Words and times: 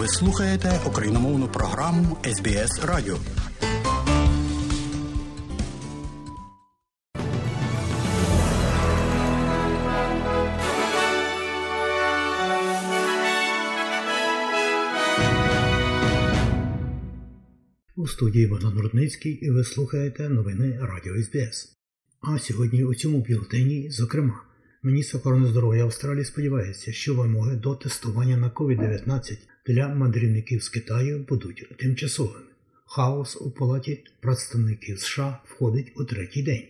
Ви 0.00 0.08
слухаєте 0.08 0.80
україномовну 0.86 1.48
програму 1.48 2.16
СБС 2.24 2.84
Радіо. 2.84 3.16
У 17.96 18.06
студії 18.06 18.46
Богдан 18.46 18.78
Рудницький 18.78 19.32
і 19.32 19.50
ви 19.50 19.64
слухаєте 19.64 20.28
новини 20.28 20.78
Радіо 20.82 21.22
СБС. 21.22 21.76
А 22.20 22.38
сьогодні 22.38 22.84
у 22.84 22.94
цьому 22.94 23.24
бюлетені, 23.28 23.90
зокрема, 23.90 24.42
міністр 24.82 25.16
охорони 25.16 25.46
здоров'я 25.46 25.84
Австралії 25.84 26.24
сподівається, 26.24 26.92
що 26.92 27.14
вимоги 27.14 27.56
до 27.56 27.74
тестування 27.74 28.36
на 28.36 28.50
COVID-19 28.50 29.38
для 29.66 29.88
мандрівників 29.88 30.62
з 30.62 30.68
Китаю 30.68 31.26
будуть 31.28 31.76
тимчасовими. 31.78 32.44
Хаос 32.86 33.36
у 33.40 33.50
палаті 33.50 34.04
представників 34.20 35.00
США 35.00 35.38
входить 35.44 35.92
у 35.96 36.04
третій 36.04 36.42
день. 36.42 36.64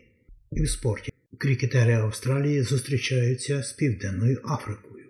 І 0.53 0.62
в 0.62 0.70
спорті 0.70 1.12
крикетери 1.39 1.93
Австралії 1.93 2.62
зустрічаються 2.62 3.62
з 3.62 3.73
Південною 3.73 4.41
Африкою. 4.45 5.05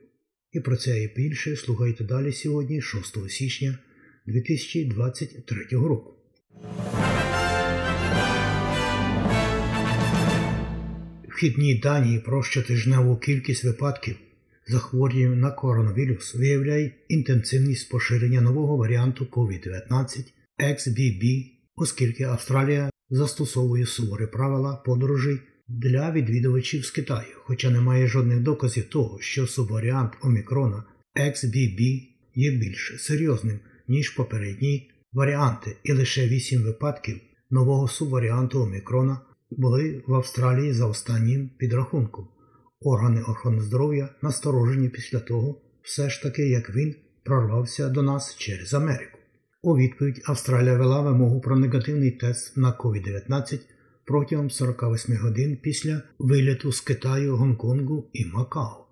І 0.53 0.61
про 0.61 0.77
це 0.77 1.03
і 1.03 1.09
більше 1.17 1.57
слухайте 1.57 2.05
далі 2.05 2.33
сьогодні, 2.33 2.83
6 2.83 3.31
січня 3.31 3.79
2023 4.27 5.67
року. 5.71 6.15
Вхідні 11.41 11.75
дані 11.75 12.19
про 12.19 12.43
щотижневу 12.43 13.17
кількість 13.17 13.65
випадків 13.65 14.17
захворювання 14.67 15.37
на 15.37 15.51
коронавірус. 15.51 16.35
Виявляє 16.35 16.93
інтенсивність 17.09 17.91
поширення 17.91 18.41
нового 18.41 18.77
варіанту 18.77 19.25
COVID-19 19.25 20.25
XBB, 20.59 21.45
оскільки 21.77 22.25
Австралія 22.25 22.91
застосовує 23.11 23.87
суворі 23.87 24.27
правила 24.27 24.77
подорожей 24.77 25.39
для 25.69 26.13
відвідувачів 26.13 26.85
з 26.85 26.91
Китаю, 26.91 27.35
хоча 27.37 27.71
немає 27.71 28.07
жодних 28.07 28.41
доказів 28.41 28.85
того, 28.85 29.19
що 29.21 29.47
субваріант 29.47 30.13
Омікрона 30.23 30.85
XBB 31.17 32.03
є 32.35 32.51
більш 32.51 32.95
серйозним, 32.99 33.61
ніж 33.89 34.11
попередні 34.11 34.91
варіанти, 35.13 35.77
і 35.85 35.93
лише 35.93 36.29
8 36.29 36.63
випадків 36.63 37.21
нового 37.51 37.89
субваріанту 37.89 38.63
Омікрона 38.63 39.21
були 39.51 40.03
в 40.07 40.15
Австралії 40.15 40.73
за 40.73 40.87
останнім 40.87 41.51
підрахунком. 41.59 42.29
Органи 42.81 43.23
охорони 43.23 43.63
здоров'я 43.63 44.09
насторожені 44.23 44.89
після 44.89 45.21
того, 45.21 45.61
все 45.83 46.11
ж 46.11 46.23
таки, 46.23 46.49
як 46.49 46.71
він 46.71 46.95
прорвався 47.25 47.89
до 47.89 48.03
нас 48.03 48.37
через 48.37 48.75
Америку. 48.75 49.19
У 49.63 49.77
відповідь 49.77 50.23
Австралія 50.27 50.77
вела 50.77 51.01
вимогу 51.01 51.41
про 51.41 51.57
негативний 51.57 52.11
тест 52.11 52.57
на 52.57 52.73
COVID-19 52.73 53.61
протягом 54.05 54.51
48 54.51 55.17
годин 55.17 55.59
після 55.63 56.03
виліту 56.19 56.73
з 56.73 56.81
Китаю, 56.81 57.37
Гонконгу 57.37 58.11
і 58.13 58.27
Макао. 58.27 58.87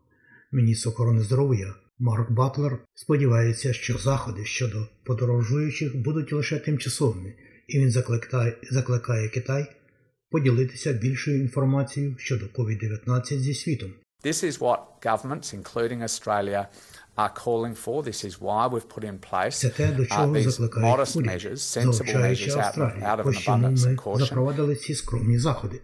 Міністр 0.53 0.89
охорони 0.89 1.20
здоров'я 1.20 1.75
Марк 1.98 2.31
Батлер 2.31 2.78
сподівається, 2.95 3.72
що 3.72 3.98
заходи 3.98 4.45
щодо 4.45 4.87
подорожуючих 5.05 5.97
будуть 5.97 6.33
лише 6.33 6.59
тимчасовими, 6.59 7.34
і 7.69 7.78
він 7.78 7.91
закликає, 7.91 8.56
закликає 8.70 9.28
Китай 9.28 9.67
поділитися 10.31 10.93
більшою 10.93 11.41
інформацією 11.41 12.15
щодо 12.19 12.47
COVID-19 12.47 13.39
зі 13.39 13.55
світом. 13.55 13.91
This 14.25 14.45
is 14.45 14.59
what 14.59 14.79
governments, 15.03 15.55
including 15.55 16.03
Australia, 16.03 16.67
are 17.17 17.33
calling 17.45 17.75
for. 17.84 18.03
This 18.03 18.25
is 18.25 18.34
why 18.41 18.67
we've 18.73 18.89
put 18.97 19.05
in 19.05 19.19
place 19.31 19.51
Це 19.51 19.69
те, 19.69 19.87
до 19.93 20.03
uh, 20.03 20.06
чого 20.06 20.33
these 20.34 20.49
закликають 20.51 20.87
modest 20.99 21.17
уряд, 21.17 21.31
measures, 21.31 21.56
sensible 21.79 21.93
залучаючи 21.93 22.51
Австралію. 22.51 23.05
out 23.05 23.23
of 23.23 23.27
an 23.27 23.47
abundance 23.47 23.87
ми 23.87 23.94
of 23.94 23.97
caution. 23.97 24.19
запровадили 24.19 24.77
ці 24.77 24.94
скромні 24.94 25.39
заходи, 25.39 25.81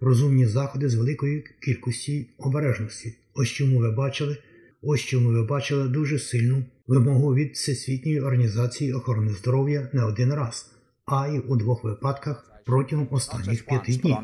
розумні 0.00 0.46
заходи 0.46 0.88
з 0.88 0.94
великою 0.94 1.42
кількістю 1.62 2.12
обережності. 2.38 3.14
Ось 3.34 3.48
чому 3.48 3.78
ви 3.78 3.90
бачили, 3.90 4.36
ось 4.82 5.00
чому 5.00 5.28
ви 5.28 5.42
бачили 5.42 5.88
дуже 5.88 6.18
сильну 6.18 6.64
вимогу 6.86 7.34
від 7.34 7.52
Всесвітньої 7.52 8.20
організації 8.20 8.92
охорони 8.92 9.32
здоров'я 9.32 9.88
не 9.92 10.04
один 10.04 10.34
раз, 10.34 10.70
а 11.06 11.28
й 11.28 11.42
у 11.48 11.56
двох 11.56 11.84
випадках 11.84 12.53
протягом 12.64 13.08
останніх 13.10 13.66
п'яти 13.66 13.96
днів. 13.96 14.16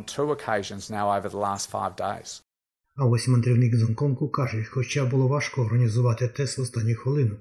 А 2.96 3.04
ось 3.04 3.28
мандрівник 3.28 3.76
з 3.76 3.82
Гонконгу 3.82 4.28
каже, 4.28 4.64
хоча 4.64 5.04
було 5.04 5.28
важко 5.28 5.62
організувати 5.62 6.28
тест 6.28 6.58
в 6.58 6.60
останню 6.60 6.94
хвилину, 6.94 7.36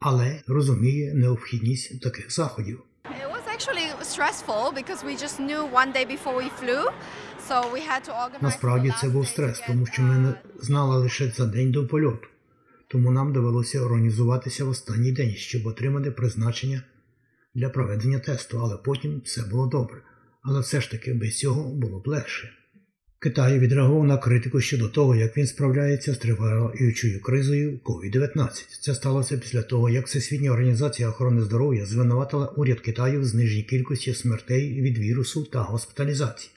але 0.00 0.42
розуміє 0.46 1.14
необхідність 1.14 2.00
таких 2.00 2.32
заходів. 2.32 2.82
Насправді 8.40 8.94
це 9.00 9.08
був 9.08 9.28
стрес, 9.28 9.62
тому 9.66 9.86
що 9.86 10.02
ми 10.02 10.18
не 10.18 10.34
знали 10.60 10.96
лише 10.98 11.30
за 11.30 11.46
день 11.46 11.72
до 11.72 11.86
польоту. 11.86 12.28
Тому 12.88 13.10
нам 13.10 13.32
довелося 13.32 13.80
організуватися 13.80 14.64
в 14.64 14.68
останній 14.68 15.12
день, 15.12 15.34
щоб 15.34 15.66
отримати 15.66 16.10
призначення 16.10 16.82
для 17.54 17.68
проведення 17.68 18.18
тесту, 18.18 18.60
але 18.62 18.76
потім 18.76 19.22
все 19.24 19.42
було 19.42 19.66
добре. 19.66 20.02
Але 20.50 20.60
все 20.60 20.80
ж 20.80 20.90
таки 20.90 21.14
без 21.14 21.38
цього 21.38 21.74
було 21.74 21.98
б 21.98 22.06
легше. 22.06 22.50
Китай 23.18 23.58
відреагував 23.58 24.04
на 24.04 24.18
критику 24.18 24.60
щодо 24.60 24.88
того, 24.88 25.16
як 25.16 25.36
він 25.36 25.46
справляється 25.46 26.14
з 26.14 26.18
триваючою 26.18 27.22
кризою 27.22 27.80
COVID-19. 27.84 28.48
Це 28.80 28.94
сталося 28.94 29.38
після 29.38 29.62
того, 29.62 29.90
як 29.90 30.06
Всесвітня 30.06 30.50
організація 30.50 31.08
охорони 31.08 31.42
здоров'я 31.42 31.86
звинуватила 31.86 32.46
уряд 32.46 32.80
Китаю 32.80 33.20
в 33.20 33.24
зниженні 33.24 33.62
кількості 33.62 34.14
смертей 34.14 34.80
від 34.82 34.98
вірусу 34.98 35.44
та 35.44 35.60
госпіталізації. 35.60 36.52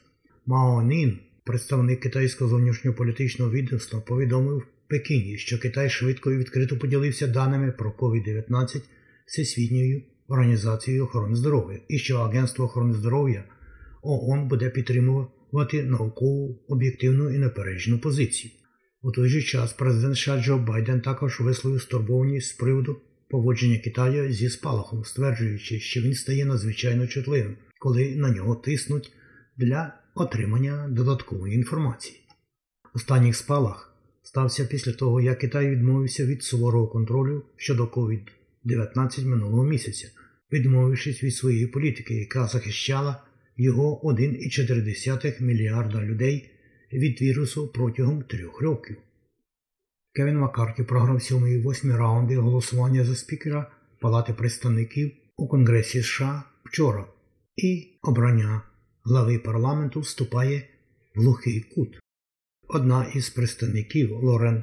Мао 0.46 0.82
Нін, 0.82 1.18
представник 1.44 2.00
китайського 2.00 2.50
зовнішньополітичного 2.50 3.50
відомства, 3.50 4.00
повідомив 4.00 4.58
в 4.58 4.88
Пекіні, 4.88 5.38
що 5.38 5.58
Китай 5.58 5.90
швидко 5.90 6.32
і 6.32 6.36
відкрито 6.36 6.78
поділився 6.78 7.26
даними 7.26 7.72
про 7.72 7.90
COVID-19 7.90 8.80
Всесвітньою 9.26 10.02
організацією 10.28 11.04
охорони 11.04 11.36
здоров'я 11.36 11.78
і 11.88 11.98
що 11.98 12.16
Агентство 12.16 12.64
охорони 12.64 12.94
здоров'я 12.94 13.44
ООН 14.02 14.48
буде 14.48 14.70
підтримувати 14.70 15.82
наукову, 15.82 16.64
об'єктивну 16.68 17.30
і 17.30 17.38
непереджену 17.38 17.98
позицію. 17.98 18.52
У 19.02 19.12
той 19.12 19.28
же 19.28 19.42
час 19.42 19.72
президент 19.72 20.16
США 20.16 20.42
Джо 20.42 20.58
Байден 20.58 21.00
також 21.00 21.40
висловив 21.40 21.82
стурбованість 21.82 22.48
з 22.48 22.52
приводу 22.52 23.00
поводження 23.28 23.78
Китаю 23.78 24.32
зі 24.32 24.50
спалахом, 24.50 25.04
стверджуючи, 25.04 25.80
що 25.80 26.00
він 26.00 26.14
стає 26.14 26.44
надзвичайно 26.44 27.06
чутливим, 27.06 27.56
коли 27.78 28.16
на 28.16 28.30
нього 28.30 28.54
тиснуть 28.54 29.12
для 29.56 29.94
отримання 30.14 30.88
додаткової 30.88 31.54
інформації. 31.54 32.18
Останній 32.94 33.32
спалах 33.32 33.94
стався 34.22 34.64
після 34.64 34.92
того, 34.92 35.20
як 35.20 35.38
Китай 35.38 35.70
відмовився 35.70 36.26
від 36.26 36.42
суворого 36.42 36.88
контролю 36.88 37.42
щодо 37.56 37.84
COVID-19 37.84 39.24
минулого 39.24 39.64
місяця, 39.64 40.08
відмовившись 40.52 41.22
від 41.22 41.34
своєї 41.34 41.66
політики, 41.66 42.14
яка 42.14 42.46
захищала 42.46 43.22
його 43.56 44.00
1,4 44.04 45.42
мільярда 45.42 46.02
людей 46.02 46.50
від 46.92 47.22
вірусу 47.22 47.68
протягом 47.68 48.22
трьох 48.22 48.60
років. 48.60 48.96
Кевін 50.14 50.38
Маккарті 50.38 50.82
програв 50.82 51.22
сьомий 51.22 51.54
і 51.54 51.62
восьмий 51.62 51.96
раунди 51.96 52.36
голосування 52.36 53.04
за 53.04 53.16
спікера 53.16 53.70
Палати 54.00 54.32
представників 54.32 55.12
у 55.36 55.48
Конгресі 55.48 56.02
США 56.02 56.42
вчора, 56.64 57.06
і 57.56 57.98
обрання 58.02 58.62
глави 59.04 59.38
парламенту 59.38 60.00
вступає 60.00 60.68
в 61.14 61.20
глухий 61.20 61.60
кут. 61.60 61.98
Одна 62.68 63.12
із 63.14 63.30
представників 63.30 64.12
Лорен 64.12 64.62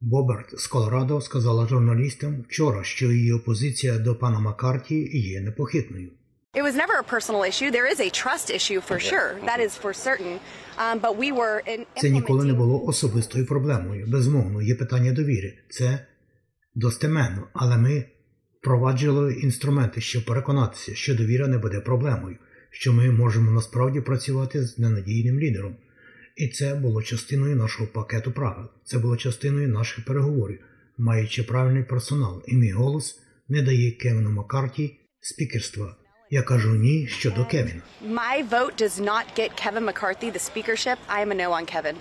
Боберт 0.00 0.60
з 0.60 0.66
Колорадо 0.66 1.20
сказала 1.20 1.66
журналістам 1.66 2.44
вчора, 2.48 2.84
що 2.84 3.12
її 3.12 3.32
опозиція 3.32 3.98
до 3.98 4.16
пана 4.16 4.40
Маккарті 4.40 5.18
є 5.18 5.40
непохитною. 5.40 6.10
It 6.54 6.60
was 6.60 6.76
never 6.76 6.96
a 6.98 7.02
personal 7.02 7.44
issue. 7.44 7.70
There 7.70 7.86
is 7.86 7.98
a 7.98 8.10
trust 8.10 8.50
issue 8.50 8.82
for 8.82 9.00
sure. 9.00 9.40
That 9.46 9.58
is 9.58 9.74
for 9.74 9.94
certain. 9.94 10.38
Um, 10.76 10.98
but 10.98 11.16
we 11.16 11.32
were 11.32 11.62
in 11.66 11.86
Це 12.00 12.10
ніколи 12.10 12.44
не 12.44 12.52
було 12.52 12.84
особистою 12.84 13.46
проблемою. 13.46 14.06
Безумовно, 14.06 14.62
є 14.62 14.74
питання 14.74 15.12
довіри. 15.12 15.54
Це 15.68 16.06
достеменно, 16.74 17.48
але 17.52 17.76
ми 17.76 18.04
впроваджували 18.60 19.34
інструменти, 19.34 20.00
щоб 20.00 20.24
переконатися, 20.24 20.94
що 20.94 21.14
довіра 21.14 21.46
не 21.46 21.58
буде 21.58 21.80
проблемою, 21.80 22.36
що 22.70 22.92
ми 22.92 23.10
можемо 23.10 23.50
насправді 23.50 24.00
працювати 24.00 24.64
з 24.64 24.78
ненадійним 24.78 25.40
лідером. 25.40 25.76
І 26.36 26.48
це 26.48 26.74
було 26.74 27.02
частиною 27.02 27.56
нашого 27.56 27.88
пакету 27.92 28.32
правил. 28.32 28.66
Це 28.84 28.98
було 28.98 29.16
частиною 29.16 29.68
наших 29.68 30.04
переговорів, 30.04 30.58
маючи 30.98 31.42
правильний 31.42 31.84
персонал, 31.84 32.42
і 32.46 32.56
мій 32.56 32.72
голос 32.72 33.20
не 33.48 33.62
дає 33.62 33.90
Кевіну 33.90 34.30
Маккарті 34.30 34.96
спікерства. 35.20 35.96
Я 36.34 36.42
кажу 36.42 36.74
ні 36.74 37.06
щодо 37.06 37.44
Кевіна. 37.44 37.82
My 38.02 38.48
vote 38.50 38.82
does 38.82 39.00
not 39.00 39.24
get 39.38 39.50
Kevin 39.62 39.84
McCarthy 39.84 40.32
the 40.32 40.42
speakership. 40.50 40.98
I 41.16 41.18
am 41.24 41.30
a 41.30 41.34
no 41.34 41.50
on 41.50 41.74
Kevin. 41.74 41.94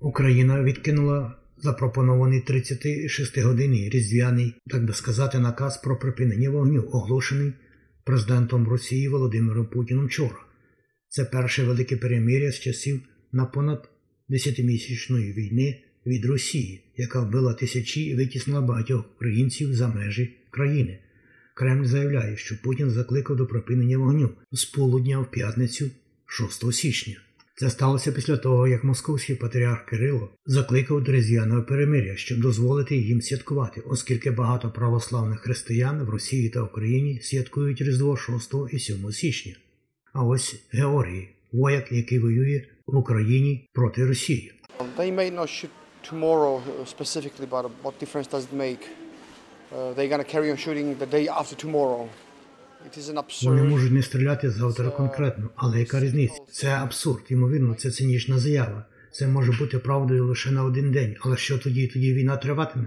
Україна 0.00 0.62
відкинула 0.62 1.34
запропонований 1.58 2.40
36-годинний 2.40 3.90
різдвяний, 3.90 4.54
так 4.66 4.84
би 4.84 4.92
сказати, 4.92 5.38
наказ 5.38 5.76
про 5.76 5.98
припинення 5.98 6.50
вогню, 6.50 6.88
оголошений 6.92 7.52
президентом 8.04 8.68
Росії 8.68 9.08
Володимиром 9.08 9.66
Путіним 9.66 10.06
вчора. 10.06 10.36
Це 11.08 11.24
перше 11.24 11.64
велике 11.64 11.96
перемир'я 11.96 12.52
з 12.52 12.60
часів 12.60 13.00
на 13.32 13.44
понад 13.44 13.88
десятимісячної 14.28 15.32
війни 15.32 15.82
від 16.06 16.24
Росії, 16.24 16.84
яка 16.96 17.20
вбила 17.20 17.54
тисячі 17.54 18.00
і 18.00 18.14
витіснила 18.14 18.60
багатьох 18.60 19.04
українців 19.16 19.74
за 19.74 19.88
межі 19.88 20.36
країни. 20.50 20.98
Кремль 21.60 21.84
заявляє, 21.84 22.36
що 22.36 22.62
Путін 22.62 22.90
закликав 22.90 23.36
до 23.36 23.46
припинення 23.46 23.98
вогню 23.98 24.30
з 24.52 24.64
полудня 24.64 25.18
в 25.18 25.30
п'ятницю 25.30 25.90
6 26.26 26.72
січня. 26.72 27.16
Це 27.56 27.70
сталося 27.70 28.12
після 28.12 28.36
того, 28.36 28.68
як 28.68 28.84
московський 28.84 29.36
патріарх 29.36 29.84
Кирило 29.86 30.28
закликав 30.46 31.04
до 31.04 31.62
перемиря, 31.62 32.16
щоб 32.16 32.40
дозволити 32.40 32.96
їм 32.96 33.22
святкувати, 33.22 33.80
оскільки 33.80 34.30
багато 34.30 34.70
православних 34.70 35.40
християн 35.40 36.02
в 36.02 36.10
Росії 36.10 36.48
та 36.48 36.62
Україні 36.62 37.20
святкують 37.22 37.80
Різдво 37.80 38.16
6 38.16 38.54
і 38.72 38.78
7 38.78 39.12
січня. 39.12 39.54
А 40.12 40.24
ось 40.24 40.64
Георгій, 40.70 41.28
вояк, 41.52 41.92
який 41.92 42.18
воює 42.18 42.62
в 42.86 42.96
Україні 42.96 43.68
проти 43.72 44.06
Росії. 44.06 44.52
They 44.98 45.14
may 45.14 45.34
not 45.34 45.48
shoot 45.48 45.70
tomorrow 46.10 46.54
uh, 46.60 46.86
specifically, 46.96 47.46
but 47.50 47.62
what 47.82 47.94
difference 48.02 48.28
does 48.34 48.44
it 48.48 48.54
make? 48.66 48.99
Uh, 49.72 49.92
they're 49.94 50.08
gonna 50.08 50.24
carry 50.24 50.50
on 50.50 50.56
shooting 50.56 50.98
the 50.98 51.06
day 51.06 51.28
after 51.28 51.54
tomorrow. 51.54 52.08
It 52.86 52.98
is 52.98 53.08
an 53.08 53.24
Вони 53.44 53.62
можуть 53.62 53.92
не 53.92 54.02
стріляти 54.02 54.50
завтра 54.50 54.90
конкретно, 54.90 55.50
але 55.56 55.78
яка 55.78 56.00
різниця? 56.00 56.34
Це 56.50 56.68
абсурд, 56.68 57.22
ймовірно, 57.28 57.74
це 57.74 57.90
цинічна 57.90 58.38
заява. 58.38 58.84
Це 59.12 59.28
може 59.28 59.52
бути 59.52 59.78
правдою 59.78 60.26
лише 60.26 60.50
на 60.50 60.64
один 60.64 60.92
день. 60.92 61.16
Але 61.20 61.36
що 61.36 61.58
тоді? 61.58 61.86
Тоді 61.86 62.14
війна 62.14 62.36
триватиме. 62.36 62.86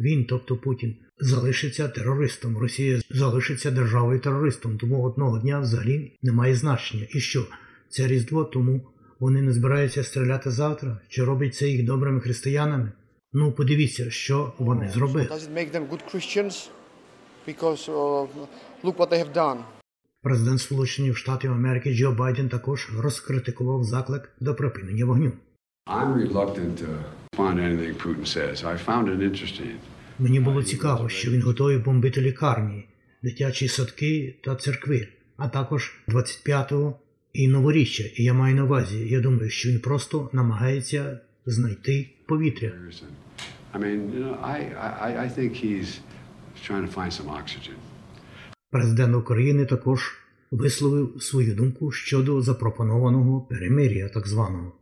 Він, 0.00 0.24
тобто 0.24 0.56
Путін, 0.56 0.96
залишиться 1.20 1.88
терористом. 1.88 2.58
Росія 2.58 3.00
залишиться 3.10 3.70
державою 3.70 4.20
терористом. 4.20 4.78
Тому 4.78 5.02
одного 5.02 5.38
дня 5.38 5.60
взагалі 5.60 6.12
немає 6.22 6.54
значення. 6.54 7.06
І 7.10 7.20
що? 7.20 7.46
Це 7.88 8.06
різдво, 8.06 8.44
тому 8.44 8.80
вони 9.18 9.42
не 9.42 9.52
збираються 9.52 10.04
стріляти 10.04 10.50
завтра? 10.50 11.00
Чи 11.08 11.24
роблять 11.24 11.54
це 11.54 11.68
їх 11.68 11.84
добрими 11.84 12.20
християнами? 12.20 12.92
Ну, 13.36 13.52
подивіться, 13.52 14.10
що 14.10 14.52
вони 14.58 14.90
зробили. 14.90 15.28
Uh. 18.86 19.56
Президент 20.22 20.60
Сполучених 20.60 21.18
Штатів 21.18 21.52
Америки 21.52 21.94
Джо 21.94 22.12
Байден 22.12 22.48
також 22.48 22.88
розкритикував 22.98 23.84
заклик 23.84 24.32
до 24.40 24.54
припинення 24.54 25.04
вогню. 25.04 25.32
Мені 30.18 30.40
було 30.40 30.62
цікаво, 30.62 31.08
що 31.08 31.30
він 31.30 31.42
готовий 31.42 31.78
бомбити 31.78 32.20
лікарні, 32.20 32.88
дитячі 33.22 33.68
садки 33.68 34.36
та 34.44 34.56
церкви, 34.56 35.08
а 35.36 35.48
також 35.48 35.94
25-го 36.08 36.98
і 37.32 37.48
новоріччя. 37.48 38.04
І 38.16 38.24
я 38.24 38.34
маю 38.34 38.54
на 38.54 38.64
увазі, 38.64 39.08
я 39.08 39.20
думаю, 39.20 39.50
що 39.50 39.68
він 39.68 39.80
просто 39.80 40.30
намагається 40.32 41.20
знайти 41.46 42.10
повітря. 42.26 42.72
Президент 48.70 49.16
України 49.16 49.66
також 49.66 50.18
висловив 50.50 51.22
свою 51.22 51.54
думку 51.54 51.92
щодо 51.92 52.42
запропонованого 52.42 53.40
перемир'я, 53.40 54.08
так 54.08 54.28
званого. 54.28 54.72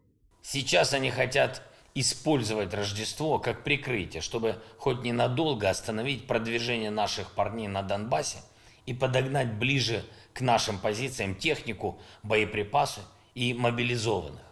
Сейчас 0.43 0.93
они 0.94 1.11
хотят 1.11 1.62
использовать 1.94 2.75
Рождество 2.75 3.38
как 3.38 3.64
прикрытие, 3.64 4.20
чтобы 4.20 4.56
хоть 4.76 5.05
ненадолго 5.05 5.70
остановить 5.70 6.26
продвижение 6.26 6.91
наших 6.91 7.31
парней 7.31 7.69
на 7.69 7.82
Донбассе 7.82 8.38
и 8.87 8.94
подогнать 8.94 9.55
ближе 9.55 10.03
к 10.32 10.41
нашим 10.41 10.79
позициям 10.79 11.35
технику, 11.35 12.00
боеприпасы 12.23 13.00
и 13.35 13.55
мобилизованных. 13.55 14.51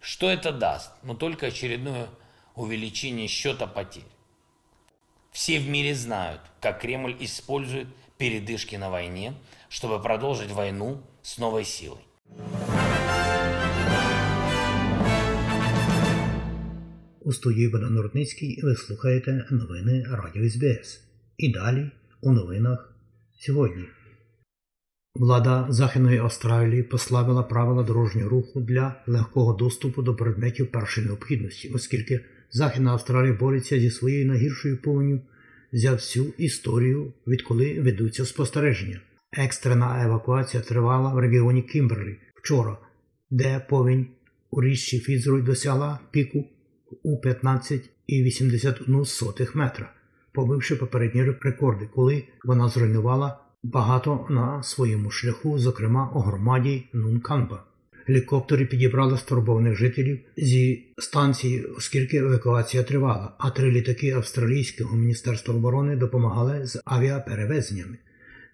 Что 0.00 0.30
это 0.30 0.52
даст? 0.52 0.90
Ну 1.02 1.14
только 1.14 1.46
очередное 1.46 2.08
увеличение 2.54 3.28
счета 3.28 3.66
потерь. 3.66 4.04
Все 5.32 5.58
в 5.58 5.68
мире 5.68 5.94
знают, 5.94 6.40
как 6.60 6.80
Кремль 6.80 7.16
использует 7.20 7.88
передышки 8.18 8.76
на 8.76 8.90
войне, 8.90 9.34
чтобы 9.68 10.00
продолжить 10.00 10.50
войну 10.50 11.02
с 11.22 11.38
новой 11.38 11.64
силой. 11.64 12.00
У 17.20 17.32
студії 17.32 17.68
Богдан 17.68 17.98
Рудницький 17.98 18.60
ви 18.62 18.76
слухаєте 18.76 19.46
новини 19.50 20.04
Радіо 20.10 20.50
СБС. 20.50 21.00
І 21.36 21.52
далі 21.52 21.90
у 22.20 22.32
новинах 22.32 22.94
сьогодні. 23.38 23.84
Влада 25.19 25.67
Західної 25.69 26.17
Австралії 26.17 26.83
послабила 26.83 27.43
правила 27.43 27.83
дорожнього 27.83 28.29
руху 28.29 28.61
для 28.61 28.95
легкого 29.07 29.53
доступу 29.53 30.01
до 30.01 30.15
предметів 30.15 30.71
першої 30.71 31.07
необхідності, 31.07 31.71
оскільки 31.75 32.19
Західна 32.51 32.91
Австралія 32.91 33.33
бореться 33.33 33.79
зі 33.79 33.91
своєю 33.91 34.27
найгіршою 34.27 34.77
повеню 34.77 35.21
за 35.71 35.91
всю 35.91 36.25
історію, 36.37 37.13
відколи 37.27 37.81
ведуться 37.81 38.25
спостереження. 38.25 39.01
Екстрена 39.31 40.05
евакуація 40.05 40.63
тривала 40.63 41.13
в 41.13 41.17
регіоні 41.17 41.61
Кімберлі 41.61 42.17
вчора, 42.35 42.77
де 43.29 43.65
повінь 43.69 44.07
у 44.51 44.61
річці 44.61 44.99
Фізрой 44.99 45.41
досягла 45.41 45.99
піку 46.11 46.45
у 47.03 47.21
15,81 47.21 49.57
метра, 49.57 49.93
побивши 50.31 50.75
попередні 50.75 51.23
рекорди, 51.23 51.89
коли 51.93 52.23
вона 52.43 52.69
зруйнувала 52.69 53.39
багато 53.63 54.27
на 54.29 54.63
своєму 54.63 55.11
шляху, 55.11 55.59
зокрема 55.59 56.11
у 56.15 56.19
громаді 56.19 56.83
Нунканба. 56.93 57.63
Гелікоптери 58.07 58.65
підібрали 58.65 59.17
стурбованих 59.17 59.77
жителів 59.77 60.19
зі 60.37 60.85
станції, 60.97 61.65
оскільки 61.65 62.17
евакуація 62.17 62.83
тривала, 62.83 63.33
а 63.37 63.49
три 63.49 63.71
літаки 63.71 64.11
австралійського 64.11 64.95
міністерства 64.95 65.53
оборони 65.53 65.95
допомагали 65.95 66.67
з 66.67 66.81
авіаперевезеннями. 66.85 67.97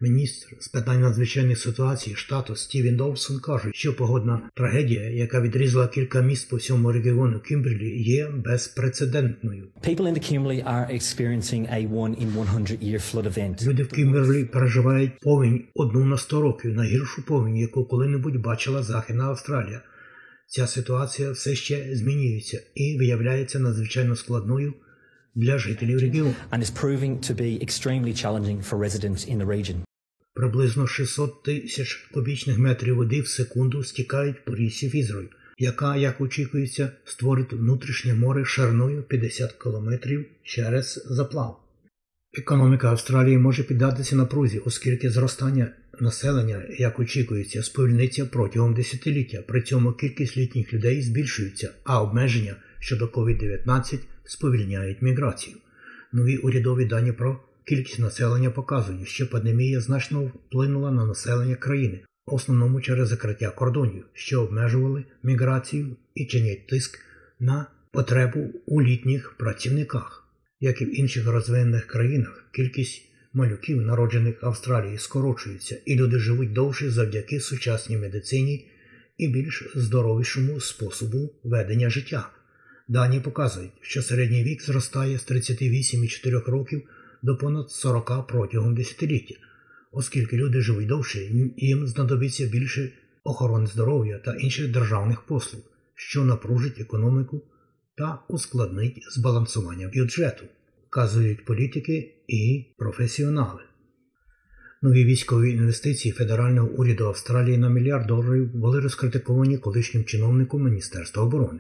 Міністр 0.02 0.56
з 0.60 0.68
питань 0.68 1.02
надзвичайних 1.02 1.60
ситуацій 1.60 2.16
штату 2.16 2.56
Стівен 2.56 2.96
Довсон 2.96 3.40
каже, 3.40 3.72
що 3.74 3.96
погодна 3.96 4.50
трагедія, 4.56 5.10
яка 5.10 5.42
відрізала 5.42 5.88
кілька 5.88 6.22
міст 6.22 6.50
по 6.50 6.56
всьому 6.56 6.92
регіону 6.92 7.40
Кімберлі, 7.40 8.04
є 8.04 8.28
безпрецедентною. 8.28 9.68
People 9.88 10.08
in 10.08 10.14
the 10.14 10.32
Kimberley 10.32 10.64
are 10.64 10.88
experiencing 10.92 11.68
a 11.74 11.88
one 11.88 12.16
in 12.16 12.30
100 12.32 12.78
year 12.82 13.00
flood 13.00 13.28
event. 13.34 13.68
Люди 13.68 13.84
в 13.84 13.88
Кімберлі 13.88 14.44
переживають 14.44 15.20
повінь 15.22 15.64
одну 15.74 16.06
на 16.06 16.18
100 16.18 16.42
років, 16.42 16.74
найгіршу 16.74 17.26
повінь, 17.26 17.58
яку 17.58 17.86
коли-небудь 17.86 18.42
бачила 18.42 18.84
Західна 18.84 19.24
Австралія. 19.24 19.82
Ця 20.48 20.68
ситуація 20.68 21.32
все 21.32 21.56
ще 21.56 21.96
змінюється 21.96 22.62
і 22.76 22.98
виявляється 22.98 23.60
надзвичайно 23.60 24.16
складною 24.16 24.74
для 25.36 25.58
жителів 25.58 26.00
регіону. 26.00 26.34
and 26.52 26.64
is 26.64 26.72
proving 26.84 27.20
to 27.20 27.34
be 27.36 27.64
extremely 27.64 28.14
challenging 28.14 28.62
for 28.70 28.78
residents 28.78 29.28
in 29.34 29.38
the 29.38 29.46
region. 29.46 29.76
Приблизно 30.34 30.88
600 30.88 31.44
тисяч 31.44 32.10
кубічних 32.14 32.58
метрів 32.58 32.96
води 32.96 33.22
в 33.22 33.28
секунду 33.28 33.84
стікають 33.84 34.46
по 34.46 34.56
річці 34.56 34.90
Фізрою, 34.90 35.30
яка, 35.58 35.96
як 35.96 36.22
очікується, 36.22 36.92
створить 37.06 37.54
внутрішнє 37.54 38.14
море 38.14 38.46
шириною 38.46 39.04
50 39.04 39.52
кілометрів 39.52 40.26
через 40.44 41.06
заплав. 41.10 41.60
Економіка 42.38 42.90
Австралії 42.90 43.38
може 43.38 43.64
піддатися 43.64 44.16
напрузі, 44.16 44.60
оскільки 44.66 45.10
зростання 45.10 45.68
населення, 46.00 46.64
як 46.78 47.00
очікується, 47.00 47.64
сповільниться 47.64 48.26
протягом 48.26 48.74
десятиліття. 48.74 49.42
При 49.48 49.62
цьому 49.62 49.92
кількість 49.92 50.38
літніх 50.38 50.74
людей 50.74 51.02
збільшується, 51.02 51.74
а 51.84 52.02
обмеження 52.02 52.56
щодо 52.86 53.06
COVID-19 53.06 54.00
сповільняють 54.24 55.02
міграцію. 55.02 55.58
Нові 56.14 56.38
урядові 56.38 56.86
дані 56.86 57.12
про 57.12 57.40
кількість 57.64 58.00
населення 58.00 58.50
показують, 58.50 59.08
що 59.08 59.30
пандемія 59.30 59.82
значно 59.82 60.24
вплинула 60.24 60.92
на 60.92 61.06
населення 61.06 61.56
країни, 61.56 62.00
в 62.28 62.34
основному 62.34 62.82
через 62.82 63.08
закриття 63.08 63.50
кордонів, 63.50 64.06
що 64.14 64.42
обмежували 64.42 65.04
міграцію 65.24 65.96
і 66.16 66.26
чинять 66.26 66.68
тиск 66.68 67.00
на 67.40 67.66
потребу 67.92 68.54
у 68.66 68.82
літніх 68.82 69.36
працівниках. 69.38 70.28
Як 70.60 70.82
і 70.82 70.86
в 70.86 71.00
інших 71.00 71.28
розвинених 71.28 71.86
країнах, 71.86 72.46
кількість 72.52 73.02
малюків, 73.34 73.82
народжених 73.82 74.44
в 74.44 74.46
Австралії, 74.46 74.98
скорочується, 74.98 75.78
і 75.86 75.96
люди 75.96 76.20
живуть 76.20 76.54
довше 76.54 76.92
завдяки 76.92 77.40
сучасній 77.40 77.98
медицині 77.98 78.72
і 79.18 79.28
більш 79.28 79.72
здоровішому 79.76 80.62
способу 80.62 81.36
ведення 81.44 81.90
життя. 81.90 82.35
Дані 82.88 83.20
показують, 83.20 83.72
що 83.82 84.02
середній 84.02 84.44
вік 84.44 84.62
зростає 84.62 85.20
з 85.20 85.32
38,4 85.32 86.52
років 86.52 86.90
до 87.22 87.38
понад 87.38 87.72
40 87.72 88.28
протягом 88.28 88.76
десятиліття, 88.76 89.36
оскільки 89.92 90.38
люди 90.38 90.62
живуть 90.62 90.88
довше, 90.88 91.20
їм 91.58 91.88
знадобиться 91.88 92.46
більше 92.46 92.92
охорони 93.24 93.68
здоров'я 93.68 94.18
та 94.18 94.36
інших 94.36 94.72
державних 94.72 95.22
послуг, 95.22 95.62
що 95.96 96.26
напружить 96.26 96.80
економіку 96.80 97.42
та 97.98 98.20
ускладнить 98.30 99.04
збалансування 99.12 99.92
бюджету, 99.96 100.46
вказують 100.88 101.46
політики 101.46 102.16
і 102.28 102.66
професіонали. 102.78 103.62
Нові 104.82 105.06
військові 105.06 105.52
інвестиції 105.52 106.12
федерального 106.12 106.68
уряду 106.68 107.06
Австралії 107.06 107.58
на 107.58 107.70
мільярд 107.70 108.08
доларів 108.08 108.56
були 108.56 108.80
розкритиковані 108.80 109.58
колишнім 109.58 110.04
чиновником 110.04 110.64
Міністерства 110.64 111.24
оборони. 111.24 111.60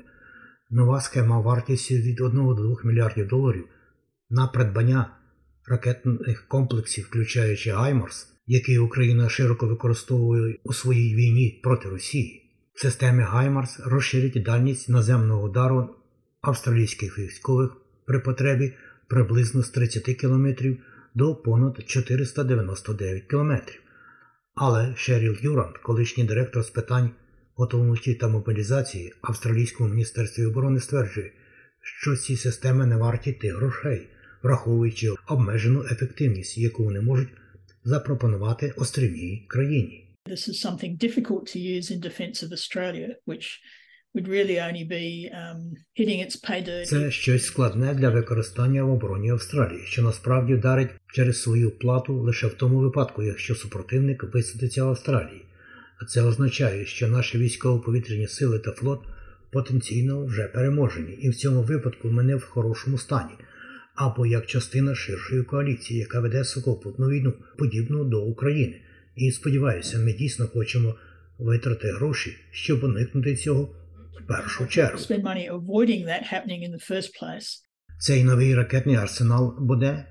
Нова 0.69 1.01
схема 1.01 1.39
вартістю 1.39 1.95
від 1.95 2.21
1 2.21 2.45
до 2.45 2.53
2 2.53 2.75
мільярдів 2.83 3.27
доларів 3.27 3.65
на 4.29 4.47
придбання 4.47 5.17
ракетних 5.67 6.47
комплексів, 6.47 7.05
включаючи 7.05 7.71
Гаймарс, 7.71 8.27
який 8.47 8.77
Україна 8.77 9.29
широко 9.29 9.67
використовує 9.67 10.59
у 10.63 10.73
своїй 10.73 11.15
війні 11.15 11.59
проти 11.63 11.89
Росії. 11.89 12.41
Системи 12.75 13.23
Гаймарс 13.23 13.79
розширять 13.79 14.43
дальність 14.43 14.89
наземного 14.89 15.43
удару 15.43 15.95
австралійських 16.41 17.19
військових 17.19 17.71
при 18.05 18.19
потребі 18.19 18.73
приблизно 19.07 19.63
з 19.63 19.69
30 19.69 20.03
км 20.03 20.47
до 21.15 21.35
понад 21.35 21.83
499 21.85 23.23
км. 23.23 23.51
Але 24.55 24.93
Шеріл 24.95 25.35
Юрант, 25.41 25.77
колишній 25.77 26.23
директор 26.23 26.63
з 26.63 26.69
питань 26.69 27.09
готовності 27.55 28.13
та 28.13 28.27
мобілізації 28.27 29.13
Австралійському 29.21 29.89
міністерстві 29.89 30.45
оборони, 30.45 30.79
стверджує, 30.79 31.31
що 31.81 32.15
ці 32.15 32.35
системи 32.35 32.85
не 32.85 32.97
варті 32.97 33.33
тих 33.33 33.55
грошей, 33.55 34.07
враховуючи 34.43 35.09
обмежену 35.27 35.83
ефективність, 35.91 36.57
яку 36.57 36.83
вони 36.83 37.01
можуть 37.01 37.29
запропонувати 37.83 38.73
острівній 38.77 39.45
країні. 39.47 40.01
This 40.29 40.49
is 40.49 40.65
something 40.65 40.97
difficult 40.97 41.43
to 41.53 41.59
use 41.59 41.91
in 41.91 41.99
defence 41.99 42.37
of 42.43 42.49
Australia, 42.51 43.09
which 43.27 43.47
would 44.13 44.27
really 44.27 44.57
only 44.67 44.83
be 44.83 45.05
um, 45.41 45.59
hitting 45.93 46.19
its 46.25 46.35
pay 46.35 46.61
dirt. 46.67 46.85
Це 46.85 47.11
щось 47.11 47.45
складне 47.45 47.93
для 47.93 48.09
використання 48.09 48.83
в 48.83 48.91
обороні 48.91 49.29
Австралії, 49.31 49.81
що 49.85 50.01
насправді 50.01 50.53
вдарить 50.53 50.89
через 51.13 51.41
свою 51.41 51.71
плату 51.71 52.13
лише 52.13 52.47
в 52.47 52.53
тому 52.53 52.79
випадку, 52.79 53.23
якщо 53.23 53.55
супротивник 53.55 54.23
висадиться 54.23 54.83
в 54.83 54.89
Австралії. 54.89 55.41
А 56.01 56.05
це 56.05 56.21
означає, 56.21 56.85
що 56.85 57.07
наші 57.07 57.37
військово-повітряні 57.37 58.27
сили 58.27 58.59
та 58.59 58.71
флот 58.71 58.99
потенційно 59.51 60.25
вже 60.25 60.43
переможені, 60.43 61.11
і 61.11 61.29
в 61.29 61.35
цьому 61.35 61.61
випадку 61.61 62.09
ми 62.09 62.23
не 62.23 62.35
в 62.35 62.43
хорошому 62.43 62.97
стані, 62.97 63.33
або 63.95 64.25
як 64.25 64.45
частина 64.45 64.95
ширшої 64.95 65.43
коаліції, 65.43 65.99
яка 65.99 66.19
веде 66.19 66.43
сухопутну 66.43 67.09
війну, 67.09 67.33
подібну 67.57 68.03
до 68.03 68.23
України. 68.23 68.81
І 69.15 69.31
сподіваюся, 69.31 69.97
ми 69.97 70.13
дійсно 70.13 70.47
хочемо 70.47 70.95
витрати 71.37 71.91
гроші, 71.91 72.37
щоб 72.51 72.83
уникнути 72.83 73.35
цього 73.35 73.75
в 74.21 74.27
першу 74.27 74.67
чергу. 74.67 74.97
Цей 77.99 78.23
новий 78.23 78.55
ракетний 78.55 78.95
арсенал 78.95 79.57
буде 79.59 80.05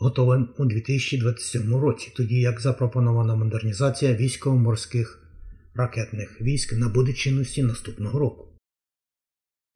готовим 0.00 0.48
у 0.58 0.64
2027 0.64 1.74
році, 1.74 2.12
тоді 2.16 2.40
як 2.40 2.60
запропонована 2.60 3.34
модернізація 3.36 4.14
військово-морських 4.14 5.22
ракетних 5.74 6.40
військ 6.40 6.72
набуде 6.72 7.12
чинності 7.12 7.62
наступного 7.62 8.18
року. 8.18 8.46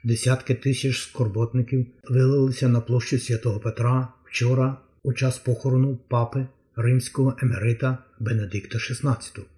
Десятки 0.04 0.54
тисяч 0.54 0.98
скорботників 0.98 1.86
вилилися 2.10 2.68
на 2.68 2.80
площу 2.80 3.18
Святого 3.18 3.60
Петра 3.60 4.08
вчора 4.24 4.76
у 5.02 5.12
час 5.12 5.38
похорону 5.38 5.96
папи 6.08 6.46
римського 6.76 7.36
емерита 7.42 7.98
Бенедикта 8.20 8.78
XVI. 8.78 9.53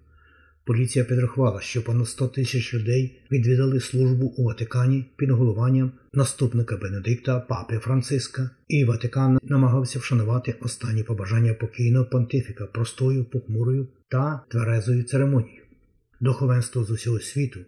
Поліція 0.67 1.05
підрахувала, 1.05 1.61
що 1.61 1.83
понад 1.83 2.07
100 2.07 2.27
тисяч 2.27 2.73
людей 2.73 3.19
відвідали 3.31 3.79
службу 3.79 4.25
у 4.25 4.43
Ватикані 4.43 5.05
під 5.17 5.29
головуванням 5.29 5.91
наступника 6.13 6.77
Бенедикта 6.77 7.39
Папи 7.39 7.77
Франциска, 7.77 8.49
і 8.67 8.85
Ватикан 8.85 9.39
намагався 9.43 9.99
вшанувати 9.99 10.55
останні 10.61 11.03
побажання 11.03 11.53
покійного 11.53 12.05
понтифіка 12.05 12.65
простою, 12.65 13.25
похмурою 13.25 13.87
та 14.07 14.41
тверезою 14.49 15.03
церемонією. 15.03 15.63
Духовенство 16.21 16.83
з 16.83 16.91
усього 16.91 17.19
світу, 17.19 17.59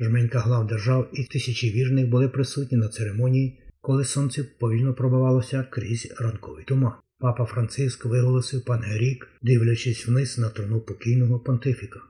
жменька 0.00 0.38
глав 0.38 0.66
держав 0.66 1.08
і 1.12 1.24
тисячі 1.24 1.70
вірних 1.70 2.08
були 2.08 2.28
присутні 2.28 2.78
на 2.78 2.88
церемонії, 2.88 3.58
коли 3.80 4.04
сонце 4.04 4.44
повільно 4.58 4.94
пробивалося 4.94 5.64
крізь 5.70 6.14
ранковий 6.18 6.64
туман. 6.64 6.92
Папа 7.18 7.44
Франциск 7.44 8.04
виголосив 8.04 8.64
панегрік, 8.64 9.28
дивлячись 9.42 10.08
вниз 10.08 10.38
на 10.38 10.48
трону 10.48 10.80
покійного 10.80 11.38
понтифіка. 11.38 12.00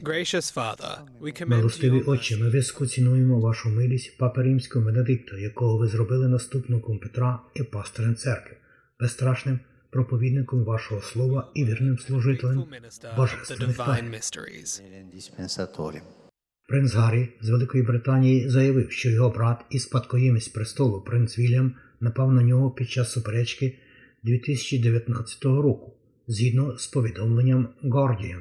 Gracious 0.00 0.54
Father, 0.54 0.98
we 1.20 1.42
commend 1.42 1.48
Милостиві 1.48 2.00
Отче, 2.00 2.36
ми 2.36 2.50
високо 2.50 2.86
цінуємо 2.86 3.40
вашу 3.40 3.68
милість 3.68 4.18
Папи 4.18 4.42
Римського 4.42 4.84
Бенедикта, 4.84 5.36
якого 5.36 5.78
ви 5.78 5.88
зробили 5.88 6.28
наступником 6.28 6.98
Петра 6.98 7.40
і 7.54 7.62
пастирем 7.62 8.14
церкви, 8.14 8.56
безстрашним 9.00 9.58
проповідником 9.90 10.64
вашого 10.64 11.02
слова 11.02 11.50
і 11.54 11.64
вірним 11.64 11.98
служителем 11.98 12.64
божественних 13.16 13.76
тайн. 13.76 14.14
Принц 16.68 16.94
Гаррі 16.94 17.28
з 17.40 17.48
Великої 17.48 17.84
Британії 17.84 18.50
заявив, 18.50 18.92
що 18.92 19.10
його 19.10 19.30
брат 19.30 19.64
і 19.70 19.78
спадкоємець 19.78 20.48
престолу 20.48 21.00
принц 21.00 21.38
Вільям 21.38 21.74
напав 22.00 22.32
на 22.32 22.42
нього 22.42 22.70
під 22.70 22.90
час 22.90 23.12
суперечки 23.12 23.78
2019 24.22 25.44
року, 25.44 25.96
згідно 26.26 26.78
з 26.78 26.86
повідомленням 26.86 27.68
Guardian. 27.84 28.40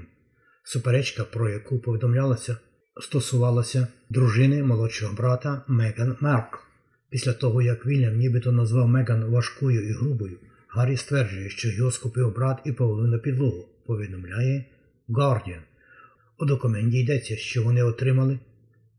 Суперечка, 0.63 1.23
про 1.23 1.49
яку 1.49 1.79
повідомлялося, 1.79 2.57
стосувалася 3.01 3.87
дружини 4.09 4.63
молодшого 4.63 5.13
брата 5.15 5.61
Меган 5.67 6.17
Мерк. 6.19 6.59
Після 7.09 7.33
того, 7.33 7.61
як 7.61 7.85
Вільям 7.85 8.17
нібито 8.17 8.51
назвав 8.51 8.87
Меган 8.87 9.25
важкою 9.25 9.89
і 9.89 9.91
грубою, 9.91 10.37
Гаррі 10.67 10.97
стверджує, 10.97 11.49
що 11.49 11.69
його 11.69 11.91
скупив 11.91 12.35
брат 12.35 12.59
і 12.65 12.71
повалив 12.71 13.07
на 13.07 13.17
підлогу, 13.17 13.65
повідомляє 13.85 14.65
Guardian. 15.09 15.61
У 16.39 16.45
документі 16.45 16.99
йдеться, 16.99 17.35
що 17.35 17.63
вони 17.63 17.83
отримали 17.83 18.39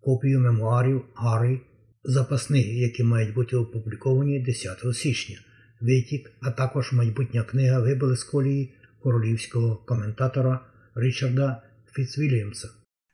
копію 0.00 0.40
мемуарів 0.40 1.02
Гаррі 1.14 1.60
запасних, 2.04 2.66
які 2.66 3.04
мають 3.04 3.34
бути 3.34 3.56
опубліковані 3.56 4.40
10 4.40 4.96
січня. 4.96 5.38
Витік, 5.84 6.30
а 6.40 6.50
також 6.50 6.92
майбутня 6.92 7.42
книга 7.42 7.80
вибили 7.80 8.16
з 8.16 8.24
колії 8.24 8.74
королівського 9.00 9.76
коментатора 9.76 10.60
Річарда 10.94 11.62
Фіцвільямса. 11.92 12.68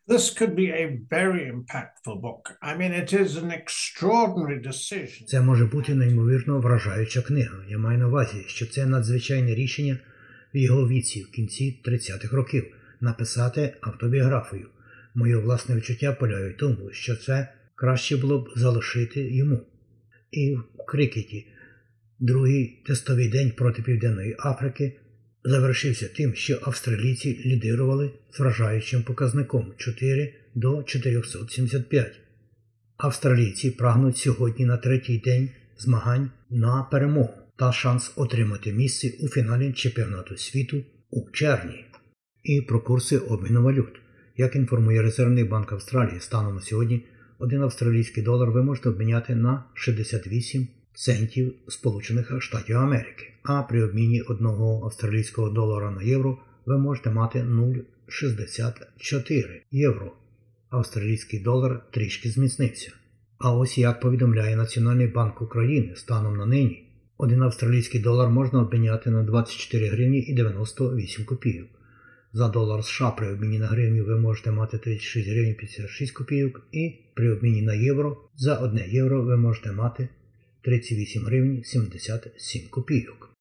This 0.08 0.40
could 0.40 0.54
be 0.54 0.68
a 0.82 0.98
very 1.10 1.42
impactful 1.54 2.16
book. 2.26 2.42
I 2.62 2.72
mean, 2.78 2.92
it 3.02 3.12
is 3.22 3.30
an 3.42 3.50
extraordinary 3.60 4.66
decision. 4.66 5.24
Це 5.26 5.40
може 5.40 5.64
бути 5.64 5.94
неймовірно 5.94 6.60
вражаюча 6.60 7.22
книга. 7.22 7.64
Я 7.68 7.78
маю 7.78 7.98
на 7.98 8.08
увазі, 8.08 8.44
що 8.46 8.66
це 8.66 8.86
надзвичайне 8.86 9.54
рішення 9.54 9.98
в 10.54 10.56
його 10.56 10.88
віці 10.88 11.22
в 11.22 11.30
кінці 11.30 11.82
30-х 11.84 12.36
років 12.36 12.74
написати 13.00 13.74
автобіографію. 13.80 14.68
Моє 15.14 15.36
власне 15.36 15.76
відчуття 15.76 16.12
полягають 16.12 16.56
в 16.56 16.60
тому, 16.60 16.90
що 16.92 17.16
це 17.16 17.52
краще 17.74 18.16
було 18.16 18.38
б 18.38 18.48
залишити 18.56 19.34
йому. 19.34 19.60
І 20.30 20.54
в 20.54 20.86
крикеті 20.86 21.46
другий 22.20 22.82
тестовий 22.86 23.28
день 23.28 23.52
проти 23.56 23.82
Південної 23.82 24.36
Африки 24.38 24.96
завершився 25.44 26.08
тим, 26.08 26.34
що 26.34 26.58
австралійці 26.62 27.42
лідирували 27.46 28.10
з 28.30 28.40
вражаючим 28.40 29.02
показником 29.02 29.72
4 29.76 30.34
до 30.54 30.82
475. 30.82 32.20
Австралійці 32.96 33.70
прагнуть 33.70 34.16
сьогодні 34.16 34.64
на 34.64 34.76
третій 34.76 35.18
день 35.18 35.50
змагань 35.78 36.30
на 36.50 36.82
перемогу 36.82 37.34
та 37.56 37.72
шанс 37.72 38.12
отримати 38.16 38.72
місце 38.72 39.12
у 39.20 39.28
фіналі 39.28 39.72
чемпіонату 39.72 40.36
світу 40.36 40.84
у 41.10 41.30
червні. 41.30 41.84
І 42.42 42.60
про 42.60 42.80
курси 42.80 43.18
обміну 43.18 43.62
валют. 43.62 44.00
Як 44.36 44.56
інформує 44.56 45.02
Резервний 45.02 45.44
банк 45.44 45.72
Австралії, 45.72 46.20
станом 46.20 46.54
на 46.54 46.60
сьогодні 46.60 47.06
один 47.38 47.62
австралійський 47.62 48.22
долар 48.22 48.50
ви 48.50 48.62
можете 48.62 48.88
обміняти 48.88 49.34
на 49.34 49.64
68 49.74 50.68
центів 50.94 51.54
Сполучених 51.68 52.42
Штатів 52.42 52.76
Америки, 52.76 53.32
а 53.42 53.62
при 53.62 53.84
обміні 53.84 54.22
одного 54.22 54.84
австралійського 54.84 55.48
долара 55.48 55.90
на 55.90 56.02
євро 56.02 56.38
ви 56.66 56.78
можете 56.78 57.10
мати 57.10 57.38
0,64 57.38 59.60
євро. 59.70 60.12
Австралійський 60.70 61.40
долар 61.40 61.82
трішки 61.90 62.30
зміцнився. 62.30 62.92
А 63.38 63.52
ось 63.52 63.78
як 63.78 64.00
повідомляє 64.00 64.56
Національний 64.56 65.06
банк 65.06 65.42
України 65.42 65.96
станом 65.96 66.36
на 66.36 66.46
нині, 66.46 66.86
один 67.18 67.42
австралійський 67.42 68.00
долар 68.00 68.30
можна 68.30 68.62
обміняти 68.62 69.10
на 69.10 69.22
24 69.22 69.88
гривні 69.88 70.20
і 70.20 70.34
98 70.34 71.24
копійок. 71.24 71.68
За 72.32 72.48
долар 72.48 72.84
США 72.84 73.10
при 73.10 73.32
обміні 73.32 73.58
на 73.58 73.66
гривню 73.66 74.04
ви 74.04 74.18
можете 74.18 74.50
мати 74.50 74.78
36 74.78 75.28
гривень 75.28 75.54
56 75.54 76.12
копійок, 76.12 76.62
і 76.72 76.94
при 77.14 77.32
обміні 77.32 77.62
на 77.62 77.74
євро 77.74 78.16
за 78.36 78.56
1 78.56 78.90
євро 78.90 79.22
ви 79.22 79.36
можете 79.36 79.72
мати 79.72 80.08
38 80.62 81.24
гривень 81.24 81.64
77 81.64 82.62
копійок. 82.70 83.34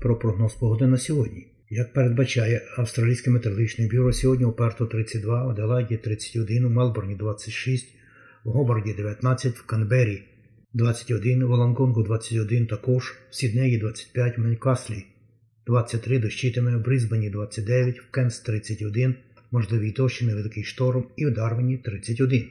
Про 0.00 0.18
прогноз 0.18 0.54
погоди 0.54 0.86
на 0.86 0.98
сьогодні. 0.98 1.46
Як 1.70 1.92
передбачає 1.92 2.62
Австралійське 2.76 3.30
метеорологічне 3.30 3.88
бюро, 3.88 4.12
сьогодні 4.12 4.44
у 4.44 4.52
Перту 4.52 4.86
32, 4.86 5.46
у 5.46 5.50
Аделаїді 5.50 5.96
31, 5.96 6.64
у 6.64 6.70
Мелбурні 6.70 7.14
26, 7.14 7.94
в 8.44 8.50
Гобарді 8.50 8.92
19, 8.92 9.54
в 9.54 9.66
Канбері 9.66 10.22
21, 10.74 11.44
в 11.44 11.50
Оланконгу 11.50 12.02
21, 12.02 12.66
також 12.66 13.14
в 13.30 13.34
Сіднеї 13.34 13.78
25, 13.78 14.38
в 14.38 14.40
Менкаслі 14.40 15.04
23 15.66 16.18
дощитиме, 16.18 16.76
в 16.76 16.84
Брисбені 16.84 17.30
29, 17.30 18.00
в 18.00 18.10
Кенс 18.10 18.40
31, 18.40 19.14
можливий 19.50 19.92
дощ 19.92 20.22
невеликий 20.22 20.64
шторм 20.64 21.04
і 21.16 21.26
в 21.26 21.34
Дарвіні 21.34 21.78
31. 21.78 22.50